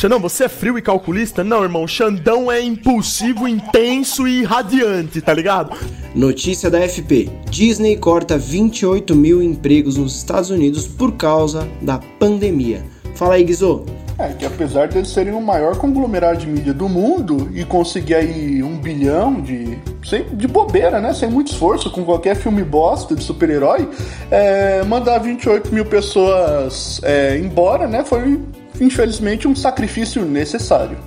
[0.00, 1.44] Xandão, você é frio e calculista?
[1.44, 1.86] Não, irmão.
[1.86, 5.76] Xandão é impulsivo, intenso e radiante, tá ligado?
[6.14, 12.82] Notícia da FP: Disney corta 28 mil empregos nos Estados Unidos por causa da pandemia.
[13.14, 13.84] Fala aí, Guizô.
[14.18, 18.14] É, que apesar de eles serem o maior conglomerado de mídia do mundo e conseguir
[18.14, 19.78] aí um bilhão de.
[20.02, 21.12] Sem, de bobeira, né?
[21.12, 23.86] Sem muito esforço, com qualquer filme bosta de super-herói,
[24.30, 28.02] é, mandar 28 mil pessoas é, embora, né?
[28.02, 28.40] Foi
[28.80, 30.98] infelizmente, um sacrifício necessário.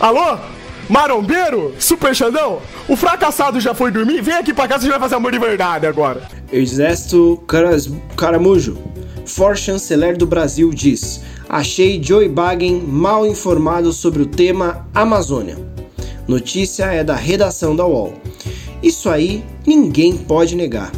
[0.00, 0.38] Alô?
[0.88, 1.74] Marombeiro?
[1.78, 2.60] Super Xandão?
[2.88, 4.20] O fracassado já foi dormir?
[4.20, 6.22] Vem aqui pra casa, a gente vai fazer amor de verdade agora.
[6.52, 7.90] Exército Caras...
[8.16, 8.76] Caramujo.
[9.24, 15.56] For Chanceler do Brasil diz: Achei Joe Biden mal informado sobre o tema Amazônia.
[16.28, 18.14] Notícia é da redação da UOL.
[18.82, 20.92] Isso aí ninguém pode negar.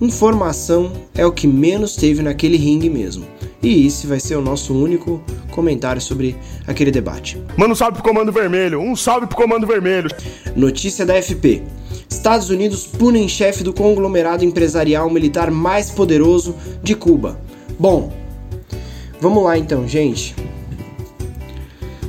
[0.00, 3.26] Informação é o que menos teve naquele ringue mesmo.
[3.62, 7.40] E esse vai ser o nosso único comentário sobre aquele debate.
[7.56, 8.80] Manda um salve pro Comando Vermelho.
[8.80, 10.10] Um salve pro Comando Vermelho.
[10.56, 11.62] Notícia da FP.
[12.08, 17.38] Estados Unidos punem chefe do conglomerado empresarial militar mais poderoso de Cuba.
[17.78, 18.12] Bom,
[19.20, 20.34] vamos lá então, gente.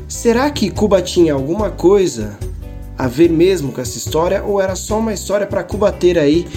[0.08, 2.38] Será que Cuba tinha alguma coisa
[2.98, 6.48] a ver mesmo com essa história ou era só uma história para Cuba ter aí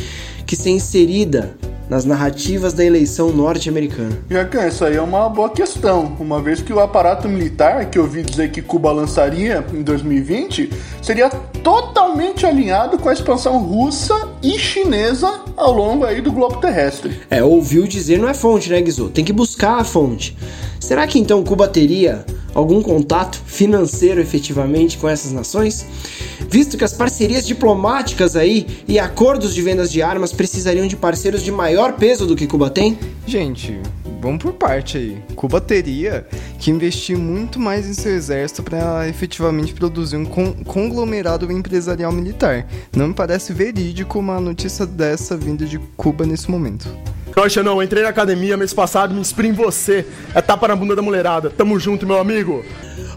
[0.47, 1.57] que ser inserida
[1.89, 4.19] nas narrativas da eleição norte-americana?
[4.29, 8.03] Jacan, isso aí é uma boa questão, uma vez que o aparato militar, que eu
[8.03, 10.71] ouvi dizer que Cuba lançaria em 2020,
[11.03, 11.29] seria
[11.63, 17.19] totalmente alinhado com a expansão russa e chinesa ao longo aí do globo terrestre.
[17.31, 19.09] É, ouviu dizer não é fonte, né, Guizô?
[19.09, 20.37] Tem que buscar a fonte.
[20.79, 25.87] Será que então Cuba teria algum contato financeiro efetivamente com essas nações?
[26.47, 31.43] Visto que as parcerias diplomáticas aí e acordos de vendas de armas precisariam de parceiros
[31.43, 32.99] de maior peso do que Cuba tem?
[33.27, 33.81] Gente,
[34.25, 35.23] vamos por parte aí.
[35.37, 36.27] Cuba teria
[36.59, 42.67] que investir muito mais em seu exército para efetivamente produzir um con conglomerado empresarial militar.
[42.97, 46.89] Não me parece verídico uma notícia dessa vinda de Cuba nesse momento.
[47.37, 50.07] Rocha, não, entrei na academia mês passado, me inspirei em você.
[50.35, 51.51] É tapa na bunda da mulherada.
[51.51, 52.65] Tamo junto, meu amigo.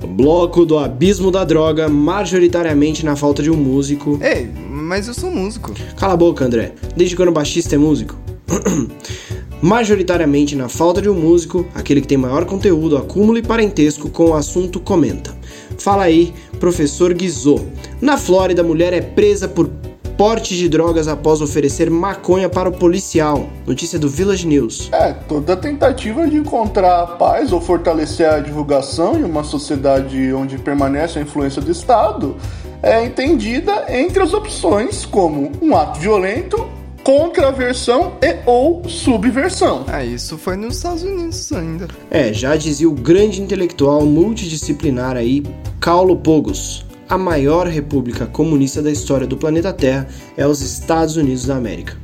[0.06, 4.20] Bloco do abismo da droga, majoritariamente na falta de um músico.
[4.22, 5.74] Ei, mas eu sou músico.
[5.96, 6.74] Cala a boca, André.
[6.96, 8.18] Desde quando o baixista é músico?
[9.62, 14.32] majoritariamente na falta de um músico, aquele que tem maior conteúdo, acúmulo e parentesco com
[14.32, 15.36] o assunto comenta.
[15.78, 17.66] Fala aí, professor Guizot.
[18.02, 19.70] Na Flórida, mulher é presa por
[20.18, 23.48] porte de drogas após oferecer maconha para o policial.
[23.68, 24.90] Notícia do Village News.
[24.92, 31.20] É, toda tentativa de encontrar paz ou fortalecer a divulgação em uma sociedade onde permanece
[31.20, 32.36] a influência do Estado
[32.82, 36.77] é entendida entre as opções como um ato violento
[37.08, 39.86] contraversão e ou subversão.
[39.88, 41.88] Ah, isso foi nos Estados Unidos ainda.
[42.12, 45.42] É, já dizia o grande intelectual multidisciplinar aí,
[45.80, 46.86] Paulo Pogos.
[47.08, 51.96] A maior república comunista da história do planeta Terra é os Estados Unidos da América.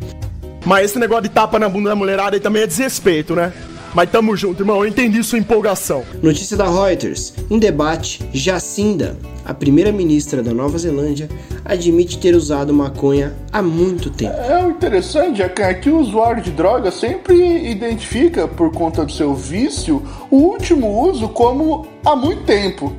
[0.66, 3.52] Mas esse negócio de tapa na bunda da mulherada aí também é desrespeito, né?
[3.93, 4.77] Mas tamo junto, irmão.
[4.77, 6.03] Eu entendi sua empolgação.
[6.21, 7.34] Notícia da Reuters.
[7.49, 11.29] Em debate, Jacinda, a primeira-ministra da Nova Zelândia,
[11.63, 14.34] admite ter usado maconha há muito tempo.
[14.34, 19.36] É o interessante é que o usuário de droga sempre identifica, por conta do seu
[19.36, 20.01] vício,
[20.32, 22.93] o último uso como há muito tempo.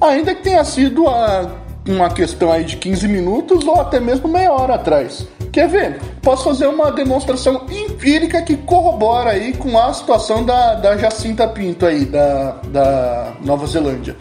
[0.00, 1.56] Ainda que tenha sido a,
[1.86, 5.26] uma questão aí de 15 minutos ou até mesmo meia hora atrás.
[5.58, 6.00] Quer ver?
[6.22, 11.84] Posso fazer uma demonstração empírica que corrobora aí com a situação da, da Jacinta Pinto
[11.84, 14.16] aí, da, da Nova Zelândia.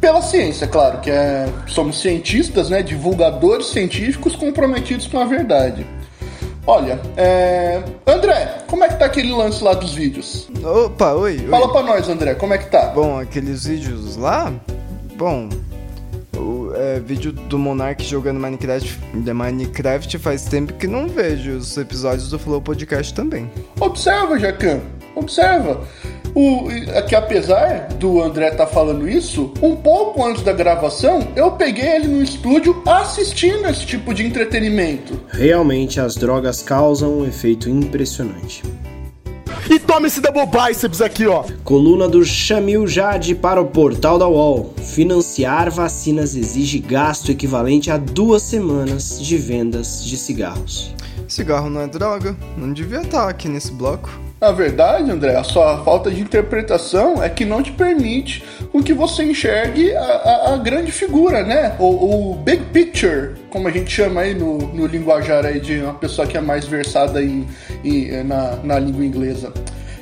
[0.00, 5.86] Pela ciência, claro, que é, somos cientistas, né, divulgadores científicos comprometidos com a verdade.
[6.66, 7.80] Olha, é...
[8.04, 10.48] André, como é que tá aquele lance lá dos vídeos?
[10.60, 11.38] Opa, oi.
[11.48, 11.72] Fala oi.
[11.72, 12.86] pra nós, André, como é que tá?
[12.86, 14.52] Bom, aqueles vídeos lá,
[15.16, 15.48] bom,
[16.36, 22.30] o é, vídeo do Monark jogando Minecraft, Minecraft faz tempo que não vejo os episódios
[22.30, 23.50] do Flow Podcast também.
[23.80, 24.80] Observa, Jacan,
[25.14, 25.80] observa.
[26.34, 31.26] O, é que apesar do André estar tá falando isso, um pouco antes da gravação,
[31.34, 35.20] eu peguei ele no estúdio assistindo esse tipo de entretenimento.
[35.28, 38.62] Realmente as drogas causam um efeito impressionante.
[39.68, 41.44] E toma esse double biceps aqui, ó.
[41.64, 44.74] Coluna do Chamil Jade para o portal da UOL.
[44.78, 50.94] Financiar vacinas exige gasto equivalente a duas semanas de vendas de cigarros.
[51.28, 54.10] Cigarro não é droga, não devia estar aqui nesse bloco.
[54.40, 58.42] Na verdade, André, a sua falta de interpretação é que não te permite
[58.72, 61.76] com que você enxergue a, a, a grande figura, né?
[61.78, 65.94] O, o, big picture, como a gente chama aí no, no linguajar aí de uma
[65.94, 67.46] pessoa que é mais versada em,
[67.84, 69.52] em, na, na língua inglesa.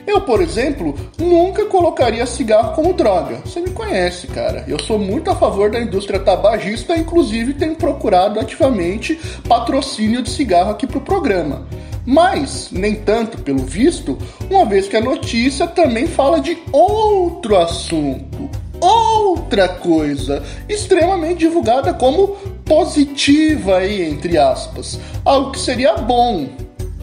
[0.08, 3.42] Eu, por exemplo, nunca colocaria cigarro como droga.
[3.44, 4.64] Você me conhece, cara.
[4.66, 10.70] Eu sou muito a favor da indústria tabagista, inclusive tenho procurado ativamente patrocínio de cigarro
[10.70, 11.66] aqui pro programa.
[12.06, 14.16] Mas, nem tanto pelo visto,
[14.48, 18.48] uma vez que a notícia também fala de outro assunto,
[18.80, 26.48] outra coisa, extremamente divulgada como positiva aí, entre aspas, algo que seria bom.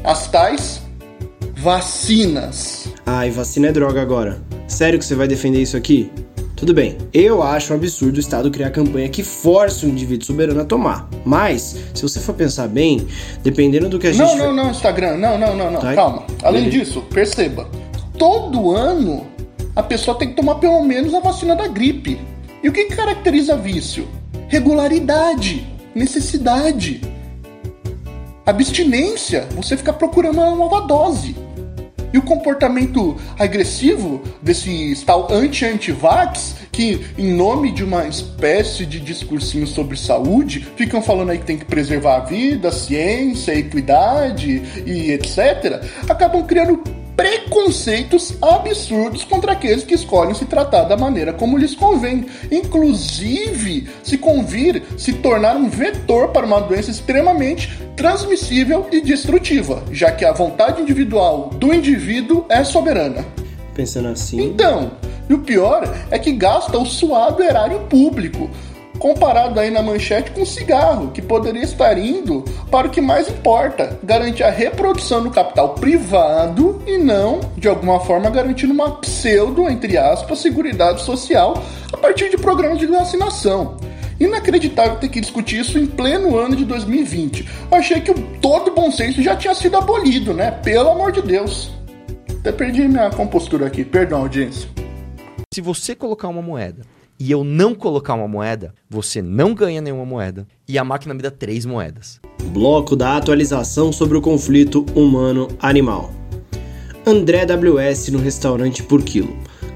[0.03, 0.81] As tais
[1.55, 2.87] vacinas.
[3.05, 4.39] Ai, vacina é droga agora.
[4.67, 6.11] Sério que você vai defender isso aqui?
[6.55, 10.61] Tudo bem, eu acho um absurdo o Estado criar campanha que force o indivíduo soberano
[10.61, 11.09] a tomar.
[11.25, 13.05] Mas, se você for pensar bem,
[13.43, 14.37] dependendo do que a gente.
[14.37, 15.81] Não, não, não, Instagram, não, não, não, não.
[15.81, 15.93] Tá?
[15.93, 16.23] Calma.
[16.43, 17.67] Além disso, perceba.
[18.17, 19.25] todo ano
[19.75, 22.19] a pessoa tem que tomar pelo menos a vacina da gripe.
[22.63, 24.07] E o que caracteriza vício?
[24.47, 27.01] Regularidade, necessidade,
[28.45, 31.35] abstinência, você fica procurando uma nova dose.
[32.13, 39.67] E o comportamento agressivo desse tal anti-antivax, que em nome de uma espécie de discursinho
[39.67, 44.63] sobre saúde, ficam falando aí que tem que preservar a vida, a ciência, a equidade
[44.85, 46.81] e etc., acabam criando
[47.15, 54.17] preconceitos absurdos contra aqueles que escolhem se tratar da maneira como lhes convém, inclusive se
[54.17, 60.33] convir se tornar um vetor para uma doença extremamente transmissível e destrutiva, já que a
[60.33, 63.25] vontade individual do indivíduo é soberana.
[63.73, 64.41] Pensando assim.
[64.41, 64.91] Então,
[65.29, 68.49] e o pior é que gasta o suado erário público,
[68.99, 73.99] comparado aí na manchete com cigarro, que poderia estar indo para o que mais importa,
[74.03, 79.97] garantir a reprodução do capital privado e não, de alguma forma, garantindo uma pseudo, entre
[79.97, 83.77] aspas, seguridade social a partir de programas de vacinação.
[84.19, 87.47] Inacreditável ter que discutir isso em pleno ano de 2020.
[87.69, 90.51] Eu achei que todo bom senso já tinha sido abolido, né?
[90.51, 91.69] Pelo amor de Deus.
[92.39, 94.69] Até perdi minha compostura aqui, perdão, audiência.
[95.53, 100.05] Se você colocar uma moeda e eu não colocar uma moeda, você não ganha nenhuma
[100.05, 102.19] moeda e a máquina me dá três moedas.
[102.51, 106.11] Bloco da atualização sobre o conflito humano-animal.
[107.05, 109.35] André WS no restaurante por quilo.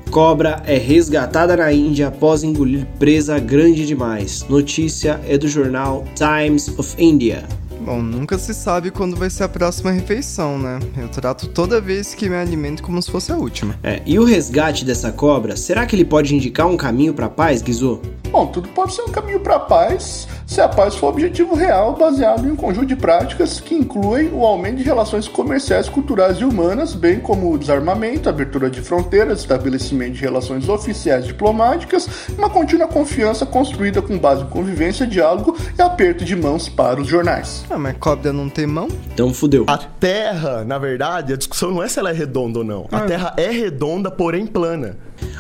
[0.09, 4.43] Cobra é resgatada na Índia após engolir presa grande demais.
[4.49, 7.43] Notícia é do jornal Times of India.
[7.89, 10.77] Bom, nunca se sabe quando vai ser a próxima refeição, né?
[10.95, 13.79] Eu trato toda vez que me alimento como se fosse a última.
[13.81, 17.63] É, e o resgate dessa cobra, será que ele pode indicar um caminho para paz,
[17.63, 17.99] Guizô?
[18.29, 22.47] Bom, tudo pode ser um caminho para paz se a paz for objetivo real baseado
[22.47, 26.93] em um conjunto de práticas que incluem o aumento de relações comerciais, culturais e humanas,
[26.93, 33.47] bem como o desarmamento, abertura de fronteiras, estabelecimento de relações oficiais diplomáticas uma contínua confiança
[33.47, 37.63] construída com base em convivência, diálogo e aperto de mãos para os jornais.
[37.69, 38.87] Ah, mas cobra não tem mão?
[39.13, 39.65] Então fudeu.
[39.67, 42.87] A Terra, na verdade, a discussão não é se ela é redonda ou não.
[42.91, 44.97] A Terra é redonda, porém plana.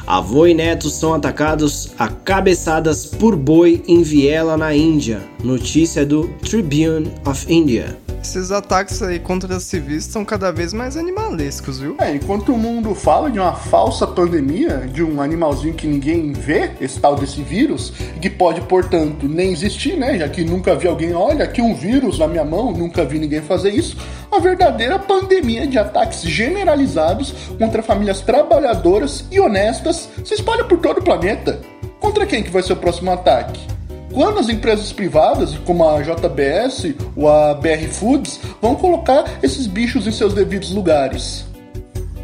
[0.07, 5.21] Avô e netos são atacados a cabeçadas por boi em Viela, na Índia.
[5.43, 7.97] Notícia do Tribune of India.
[8.21, 11.95] Esses ataques aí contra os civis estão cada vez mais animalescos, viu?
[11.99, 16.71] É, enquanto o mundo fala de uma falsa pandemia, de um animalzinho que ninguém vê,
[16.81, 20.19] esse tal desse vírus, que pode, portanto, nem existir, né?
[20.19, 23.41] Já que nunca vi alguém, olha, aqui um vírus na minha mão, nunca vi ninguém
[23.41, 23.95] fazer isso.
[24.29, 30.99] Uma verdadeira pandemia de ataques generalizados contra famílias trabalhadoras e honestas se espalha por todo
[30.99, 31.61] o planeta.
[31.99, 33.78] Contra quem que vai ser o próximo ataque?
[34.13, 40.07] Quando as empresas privadas, como a JBS ou a BR Foods, vão colocar esses bichos
[40.07, 41.45] em seus devidos lugares?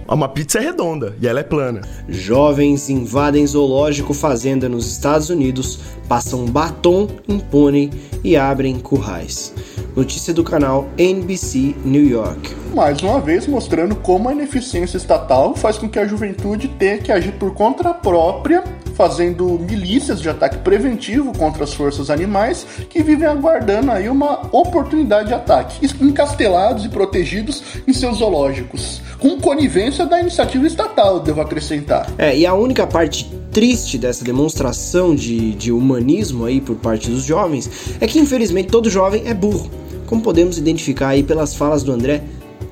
[0.07, 1.81] Uma pizza é redonda e ela é plana.
[2.07, 7.91] Jovens invadem zoológico fazenda nos Estados Unidos, passam batom em pônei
[8.23, 9.53] e abrem currais.
[9.95, 12.55] Notícia do canal NBC New York.
[12.75, 17.11] Mais uma vez mostrando como a ineficiência estatal faz com que a juventude tenha que
[17.11, 18.63] agir por conta própria,
[18.95, 25.27] fazendo milícias de ataque preventivo contra as forças animais que vivem aguardando aí uma oportunidade
[25.27, 32.09] de ataque, encastelados e protegidos em seus zoológicos, com conivência da iniciativa estatal, devo acrescentar.
[32.17, 37.23] É, e a única parte triste dessa demonstração de, de humanismo aí por parte dos
[37.23, 39.69] jovens é que infelizmente todo jovem é burro,
[40.05, 42.23] como podemos identificar aí pelas falas do André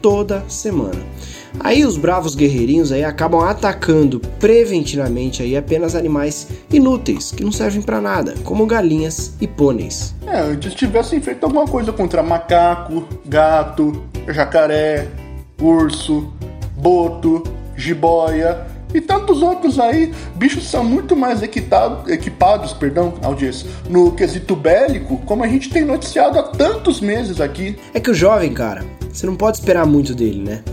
[0.02, 1.02] toda semana.
[1.60, 7.82] Aí os bravos guerreirinhos aí acabam atacando preventivamente aí apenas animais inúteis, que não servem
[7.82, 10.14] para nada, como galinhas e pôneis.
[10.26, 15.08] É, antes tivessem feito alguma coisa contra macaco, gato, jacaré,
[15.62, 16.32] urso,
[16.76, 17.44] boto,
[17.76, 20.14] jiboia e tantos outros aí.
[20.36, 25.86] Bichos são muito mais equitado, equipados, perdão, audiência, no quesito bélico, como a gente tem
[25.86, 27.78] noticiado há tantos meses aqui.
[27.94, 30.64] É que o jovem, cara, você não pode esperar muito dele, né?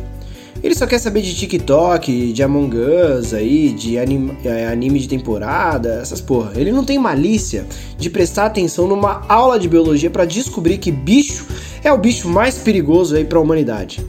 [0.62, 4.36] Ele só quer saber de TikTok, de Among Us aí, de anime,
[4.70, 6.52] anime de temporada, essas porra.
[6.54, 11.46] Ele não tem malícia de prestar atenção numa aula de biologia para descobrir que bicho
[11.82, 14.04] é o bicho mais perigoso aí para a humanidade.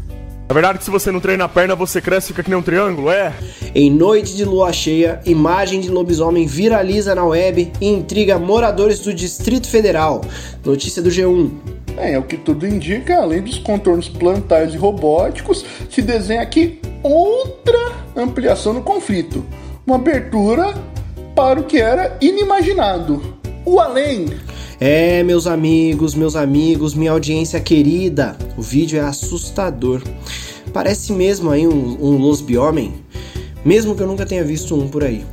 [0.49, 2.59] É verdade que se você não treina a perna, você cresce e fica que nem
[2.59, 3.33] um triângulo, é?
[3.73, 9.13] Em noite de lua cheia, imagem de lobisomem viraliza na web e intriga moradores do
[9.13, 10.19] Distrito Federal.
[10.65, 11.70] Notícia do G1.
[11.97, 16.79] É, é o que tudo indica, além dos contornos plantares e robóticos, se desenha aqui
[17.03, 19.43] outra ampliação no conflito.
[19.85, 20.73] Uma abertura
[21.35, 23.21] para o que era inimaginado.
[23.65, 24.27] O além.
[24.79, 30.01] É, meus amigos, meus amigos, minha audiência querida, o vídeo é assustador.
[30.73, 32.93] Parece mesmo aí um, um losbiomem,
[33.63, 35.23] mesmo que eu nunca tenha visto um por aí.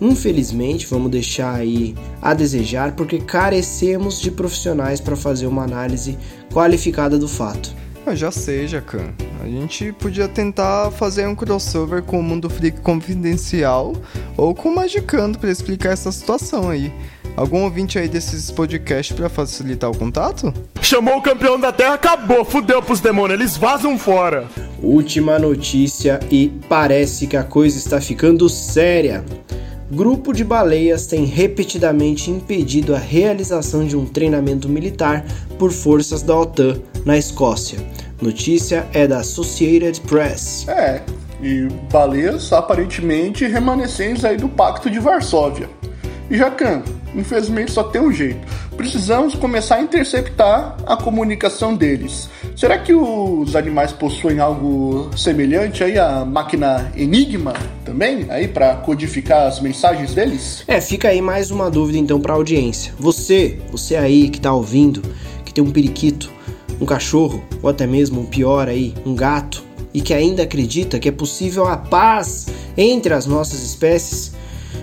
[0.00, 6.16] Infelizmente, vamos deixar aí a desejar porque carecemos de profissionais para fazer uma análise
[6.52, 7.74] qualificada do fato.
[8.06, 9.12] Eu já sei, Jacan.
[9.42, 13.92] A gente podia tentar fazer um crossover com o Mundo Freak Confidencial
[14.36, 16.90] ou com o Magicando para explicar essa situação aí.
[17.36, 20.52] Algum ouvinte aí desses podcasts para facilitar o contato?
[20.80, 24.48] Chamou o campeão da Terra, acabou, fudeu pros demônios, eles vazam fora.
[24.82, 29.24] Última notícia e parece que a coisa está ficando séria.
[29.90, 35.24] Grupo de baleias tem repetidamente impedido a realização de um treinamento militar
[35.58, 37.78] por forças da OTAN na Escócia.
[38.20, 40.68] Notícia é da Associated Press.
[40.68, 41.00] É,
[41.42, 45.70] e baleias aparentemente remanescentes aí do Pacto de Varsóvia.
[46.30, 46.82] E Jacan,
[47.14, 48.46] infelizmente só tem um jeito.
[48.76, 52.28] Precisamos começar a interceptar a comunicação deles.
[52.54, 57.54] Será que os animais possuem algo semelhante aí à máquina Enigma
[57.84, 60.64] também, aí para codificar as mensagens deles?
[60.68, 62.92] É, fica aí mais uma dúvida então para a audiência.
[62.98, 65.02] Você, você aí que tá ouvindo,
[65.46, 66.30] que tem um periquito,
[66.78, 69.64] um cachorro ou até mesmo um pior aí, um gato
[69.94, 74.32] e que ainda acredita que é possível a paz entre as nossas espécies,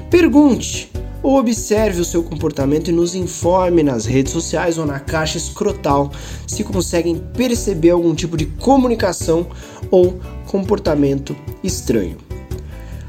[0.10, 0.95] pergunte
[1.26, 6.12] ou observe o seu comportamento e nos informe nas redes sociais ou na caixa escrotal
[6.46, 9.48] se conseguem perceber algum tipo de comunicação
[9.90, 12.18] ou comportamento estranho.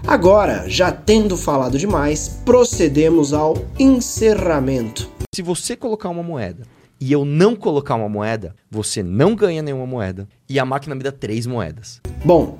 [0.06, 5.10] Agora, já tendo falado demais, procedemos ao encerramento.
[5.34, 6.62] Se você colocar uma moeda
[6.98, 11.02] e eu não colocar uma moeda, você não ganha nenhuma moeda e a máquina me
[11.02, 12.00] dá três moedas.
[12.24, 12.56] Bom,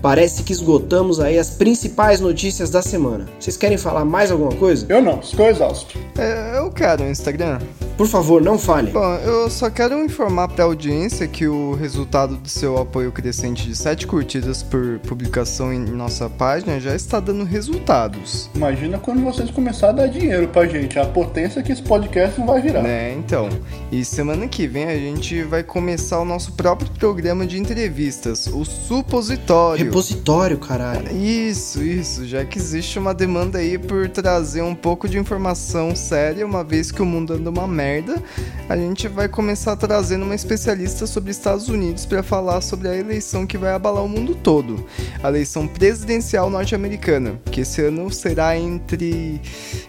[0.00, 3.26] Parece que esgotamos aí as principais notícias da semana.
[3.38, 4.86] Vocês querem falar mais alguma coisa?
[4.88, 5.98] Eu não, estou exausto.
[6.16, 7.58] É, eu quero um Instagram.
[7.96, 8.92] Por favor, não fale.
[8.92, 13.66] Bom, eu só quero informar para a audiência que o resultado do seu apoio crescente
[13.66, 18.48] de 7 curtidas por publicação em nossa página já está dando resultados.
[18.54, 22.46] Imagina quando vocês começarem a dar dinheiro pra gente, a potência que esse podcast não
[22.46, 22.86] vai virar.
[22.86, 23.48] É, então.
[23.90, 28.64] E semana que vem a gente vai começar o nosso próprio programa de entrevistas, o
[28.64, 29.87] Supositório.
[29.88, 31.16] Repositório, caralho.
[31.16, 36.46] Isso, isso, já que existe uma demanda aí por trazer um pouco de informação séria,
[36.46, 38.22] uma vez que o mundo anda uma merda
[38.68, 43.46] a gente vai começar trazendo uma especialista sobre Estados Unidos para falar sobre a eleição
[43.46, 44.84] que vai abalar o mundo todo,
[45.22, 49.40] a eleição presidencial norte-americana, que esse ano será entre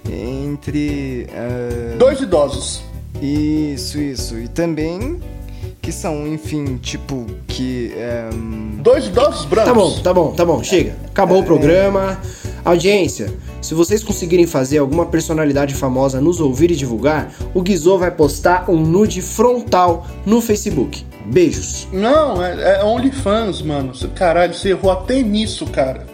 [0.10, 1.98] entre uh...
[1.98, 2.82] dois idosos.
[3.22, 5.20] Isso, isso, e também
[5.90, 7.92] que são, enfim, tipo, que.
[8.32, 8.78] Um...
[8.80, 9.74] Dois idosos brancos.
[9.74, 10.96] Tá bom, tá bom, tá bom, chega.
[11.08, 12.22] Acabou é, o programa.
[12.64, 18.12] Audiência, se vocês conseguirem fazer alguma personalidade famosa nos ouvir e divulgar, o Guizô vai
[18.12, 21.04] postar um nude frontal no Facebook.
[21.26, 21.88] Beijos.
[21.92, 23.92] Não, é, é OnlyFans, mano.
[24.16, 26.06] Caralho, você errou até nisso, cara.